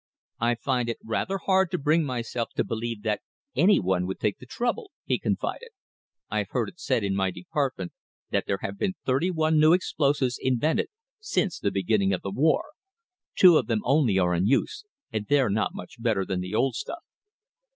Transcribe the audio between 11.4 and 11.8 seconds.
the